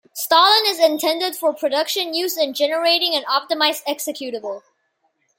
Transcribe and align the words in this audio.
Stalin 0.15 0.63
is 0.65 0.79
intended 0.79 1.35
for 1.35 1.53
production 1.53 2.15
use 2.15 2.35
in 2.35 2.55
generating 2.55 3.13
an 3.13 3.21
optimized 3.25 3.83
executable. 3.87 4.63